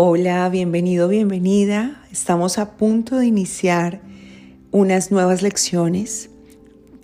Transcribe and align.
Hola, 0.00 0.48
bienvenido, 0.48 1.08
bienvenida. 1.08 2.04
Estamos 2.12 2.58
a 2.58 2.76
punto 2.76 3.16
de 3.16 3.26
iniciar 3.26 4.00
unas 4.70 5.10
nuevas 5.10 5.42
lecciones. 5.42 6.30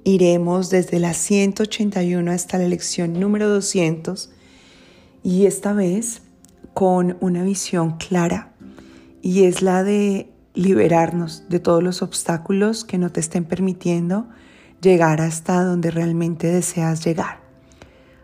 Iremos 0.05 0.71
desde 0.71 1.01
la 1.01 1.13
181 1.13 2.31
hasta 2.31 2.57
la 2.57 2.69
lección 2.69 3.19
número 3.19 3.49
200 3.49 4.31
y 5.25 5.47
esta 5.47 5.73
vez 5.73 6.23
con 6.73 7.17
una 7.21 7.43
visión 7.43 7.97
clara 7.97 8.55
y 9.23 9.43
es 9.43 9.61
la 9.61 9.83
de 9.83 10.31
liberarnos 10.55 11.49
de 11.49 11.59
todos 11.59 11.83
los 11.83 12.01
obstáculos 12.01 12.85
que 12.85 12.99
no 12.99 13.11
te 13.11 13.19
estén 13.19 13.45
permitiendo 13.45 14.29
llegar 14.81 15.21
hasta 15.21 15.65
donde 15.65 15.91
realmente 15.91 16.47
deseas 16.47 17.05
llegar. 17.05 17.41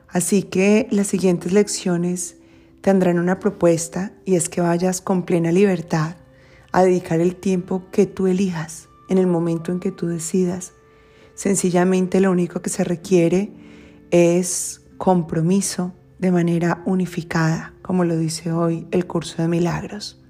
Así 0.06 0.44
que 0.44 0.86
las 0.92 1.08
siguientes 1.08 1.52
lecciones 1.52 2.36
tendrán 2.80 3.18
una 3.18 3.38
propuesta 3.38 4.12
y 4.24 4.36
es 4.36 4.48
que 4.48 4.60
vayas 4.60 5.00
con 5.00 5.24
plena 5.24 5.52
libertad 5.52 6.16
a 6.72 6.82
dedicar 6.82 7.20
el 7.20 7.36
tiempo 7.36 7.84
que 7.90 8.06
tú 8.06 8.26
elijas 8.26 8.88
en 9.08 9.18
el 9.18 9.26
momento 9.26 9.72
en 9.72 9.80
que 9.80 9.90
tú 9.90 10.06
decidas. 10.06 10.72
Sencillamente 11.34 12.20
lo 12.20 12.30
único 12.30 12.60
que 12.62 12.70
se 12.70 12.84
requiere 12.84 13.50
es 14.10 14.82
compromiso 14.98 15.92
de 16.18 16.30
manera 16.30 16.82
unificada, 16.84 17.72
como 17.82 18.04
lo 18.04 18.16
dice 18.16 18.52
hoy 18.52 18.86
el 18.90 19.06
curso 19.06 19.40
de 19.42 19.48
milagros. 19.48 20.20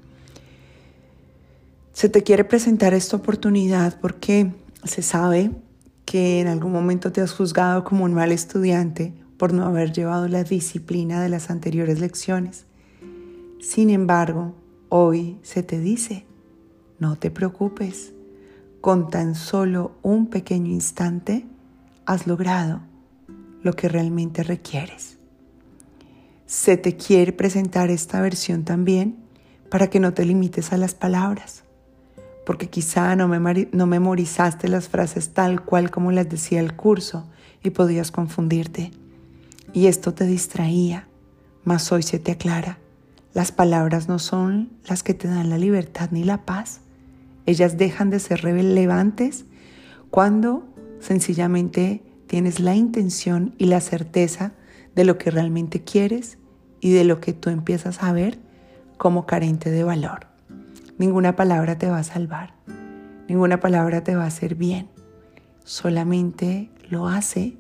Se 1.93 2.09
te 2.09 2.23
quiere 2.23 2.45
presentar 2.45 2.95
esta 2.95 3.17
oportunidad 3.17 3.99
porque 4.01 4.53
se 4.85 5.03
sabe 5.03 5.51
que 6.05 6.41
en 6.41 6.49
algún 6.49 6.73
momento 6.73 7.13
te 7.13 7.21
has 7.21 7.33
juzgado 7.33 7.85
como 7.85 8.05
un 8.05 8.15
mal 8.15 8.33
estudiante 8.33 9.13
por 9.41 9.55
no 9.55 9.65
haber 9.65 9.91
llevado 9.91 10.29
la 10.29 10.45
disciplina 10.45 11.23
de 11.23 11.31
las 11.31 11.49
anteriores 11.49 11.99
lecciones. 11.99 12.67
Sin 13.59 13.89
embargo, 13.89 14.55
hoy 14.91 15.39
se 15.41 15.63
te 15.63 15.79
dice, 15.79 16.27
no 16.99 17.17
te 17.17 17.31
preocupes, 17.31 18.13
con 18.83 19.09
tan 19.09 19.35
solo 19.35 19.93
un 20.03 20.27
pequeño 20.27 20.71
instante 20.71 21.47
has 22.05 22.27
logrado 22.27 22.83
lo 23.63 23.73
que 23.73 23.89
realmente 23.89 24.43
requieres. 24.43 25.17
Se 26.45 26.77
te 26.77 26.99
quiere 26.99 27.33
presentar 27.33 27.89
esta 27.89 28.21
versión 28.21 28.65
también 28.65 29.17
para 29.71 29.89
que 29.89 30.01
no 30.01 30.13
te 30.13 30.27
limites 30.27 30.71
a 30.75 30.77
las 30.77 30.93
palabras, 30.93 31.65
porque 32.45 32.69
quizá 32.69 33.17
no, 33.17 33.27
memorizaste 33.27 34.69
las 34.69 34.91
frases 34.91 35.31
tal 35.33 35.65
cual 35.65 35.91
como 35.91 36.13
las 36.13 36.29
decía 36.29 36.61
el 36.61 36.77
curso 36.77 37.27
y 37.63 37.71
podías 37.71 38.11
confundirte 38.11 38.91
y 39.73 39.87
esto 39.87 40.15
te 40.15 40.27
distraía, 40.27 41.07
mas 41.65 41.91
hoy 41.93 42.03
se 42.03 42.19
te 42.19 42.33
aclara. 42.33 42.79
Las 43.33 43.53
palabras 43.53 44.09
no 44.09 44.19
son 44.19 44.71
las 44.89 45.03
que 45.03 45.15
te 45.15 45.29
dan 45.29 45.51
la 45.51 45.59
libertad 45.59 46.11
ni 46.11 46.25
la 46.25 46.45
paz. 46.45 46.81
Ellas 47.47 47.79
dejan 47.79 48.11
de 48.11 48.19
ser 48.19 48.43
relevantes 48.43 49.45
cuando 50.11 50.65
sencillamente 50.99 52.03
tienes 52.27 52.61
la 52.61 52.75
intención 52.75 53.55
y 53.59 53.67
la 53.67 53.81
certeza 53.81 54.53
de 54.95 55.05
lo 55.05 55.19
que 55.19 55.31
realmente 55.31 55.83
quieres 55.83 56.39
y 56.81 56.91
de 56.91 57.05
lo 57.05 57.21
que 57.21 57.33
tú 57.33 57.51
empiezas 57.51 58.03
a 58.03 58.13
ver 58.13 58.39
como 58.97 59.27
carente 59.27 59.71
de 59.71 59.85
valor. 59.85 60.27
Ninguna 60.99 61.37
palabra 61.37 61.79
te 61.79 61.89
va 61.89 61.99
a 61.99 62.05
salvar, 62.05 62.55
ninguna 63.29 63.61
palabra 63.61 64.03
te 64.03 64.17
va 64.17 64.25
a 64.25 64.29
hacer 64.29 64.57
bien. 64.57 64.89
Solamente 65.65 66.71
lo 66.89 67.07
hace 67.07 67.57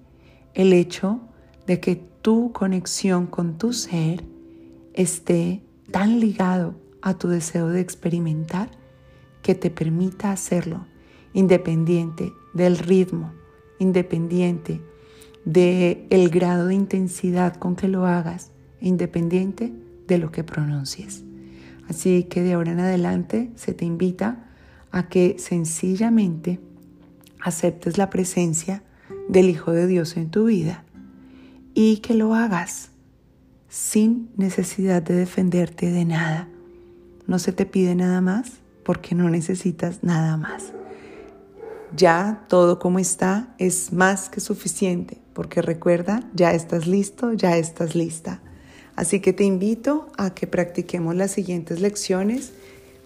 el 0.54 0.72
hecho 0.72 1.20
de 1.70 1.78
que 1.78 1.94
tu 1.94 2.50
conexión 2.50 3.28
con 3.28 3.56
tu 3.56 3.72
ser 3.72 4.24
esté 4.92 5.62
tan 5.92 6.18
ligado 6.18 6.74
a 7.00 7.16
tu 7.16 7.28
deseo 7.28 7.68
de 7.68 7.78
experimentar 7.78 8.72
que 9.40 9.54
te 9.54 9.70
permita 9.70 10.32
hacerlo 10.32 10.84
independiente 11.32 12.32
del 12.54 12.76
ritmo, 12.76 13.32
independiente 13.78 14.80
del 15.44 16.08
el 16.10 16.28
grado 16.30 16.66
de 16.66 16.74
intensidad 16.74 17.54
con 17.54 17.76
que 17.76 17.86
lo 17.86 18.04
hagas, 18.04 18.50
independiente 18.80 19.72
de 20.08 20.18
lo 20.18 20.32
que 20.32 20.42
pronuncies. 20.42 21.22
Así 21.88 22.24
que 22.24 22.42
de 22.42 22.54
ahora 22.54 22.72
en 22.72 22.80
adelante 22.80 23.52
se 23.54 23.74
te 23.74 23.84
invita 23.84 24.50
a 24.90 25.08
que 25.08 25.36
sencillamente 25.38 26.58
aceptes 27.38 27.96
la 27.96 28.10
presencia 28.10 28.82
del 29.28 29.48
Hijo 29.48 29.70
de 29.70 29.86
Dios 29.86 30.16
en 30.16 30.30
tu 30.32 30.46
vida 30.46 30.84
y 31.74 31.98
que 31.98 32.14
lo 32.14 32.34
hagas 32.34 32.90
sin 33.68 34.30
necesidad 34.36 35.02
de 35.02 35.14
defenderte 35.14 35.90
de 35.90 36.04
nada. 36.04 36.48
No 37.26 37.38
se 37.38 37.52
te 37.52 37.66
pide 37.66 37.94
nada 37.94 38.20
más 38.20 38.52
porque 38.84 39.14
no 39.14 39.30
necesitas 39.30 40.02
nada 40.02 40.36
más. 40.36 40.72
Ya 41.96 42.44
todo 42.48 42.78
como 42.78 42.98
está 42.98 43.54
es 43.58 43.92
más 43.92 44.28
que 44.28 44.40
suficiente 44.40 45.18
porque 45.32 45.62
recuerda, 45.62 46.28
ya 46.34 46.52
estás 46.52 46.86
listo, 46.86 47.32
ya 47.32 47.56
estás 47.56 47.94
lista. 47.94 48.40
Así 48.96 49.20
que 49.20 49.32
te 49.32 49.44
invito 49.44 50.08
a 50.18 50.34
que 50.34 50.46
practiquemos 50.46 51.14
las 51.14 51.30
siguientes 51.30 51.80
lecciones 51.80 52.52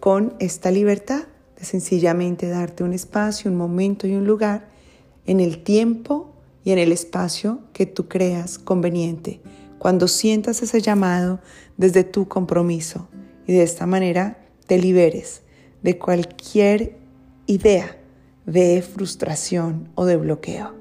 con 0.00 0.34
esta 0.40 0.70
libertad 0.70 1.24
de 1.58 1.64
sencillamente 1.64 2.48
darte 2.48 2.82
un 2.82 2.92
espacio, 2.92 3.50
un 3.50 3.56
momento 3.56 4.06
y 4.06 4.14
un 4.14 4.26
lugar 4.26 4.68
en 5.26 5.40
el 5.40 5.62
tiempo 5.62 6.33
y 6.64 6.72
en 6.72 6.78
el 6.78 6.92
espacio 6.92 7.60
que 7.72 7.86
tú 7.86 8.08
creas 8.08 8.58
conveniente, 8.58 9.40
cuando 9.78 10.08
sientas 10.08 10.62
ese 10.62 10.80
llamado 10.80 11.40
desde 11.76 12.04
tu 12.04 12.26
compromiso 12.26 13.08
y 13.46 13.52
de 13.52 13.62
esta 13.62 13.86
manera 13.86 14.38
te 14.66 14.78
liberes 14.78 15.42
de 15.82 15.98
cualquier 15.98 16.96
idea 17.46 17.98
de 18.46 18.82
frustración 18.82 19.90
o 19.94 20.06
de 20.06 20.16
bloqueo. 20.16 20.74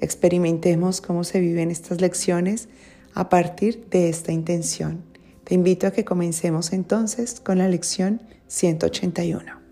Experimentemos 0.00 1.00
cómo 1.00 1.24
se 1.24 1.40
viven 1.40 1.70
estas 1.70 2.00
lecciones 2.00 2.68
a 3.14 3.28
partir 3.28 3.86
de 3.90 4.08
esta 4.08 4.32
intención. 4.32 5.02
Te 5.44 5.54
invito 5.54 5.86
a 5.86 5.90
que 5.90 6.04
comencemos 6.04 6.72
entonces 6.72 7.40
con 7.40 7.58
la 7.58 7.68
lección 7.68 8.22
181. 8.46 9.65